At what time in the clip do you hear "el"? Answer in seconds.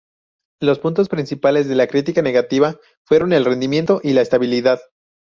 3.33-3.45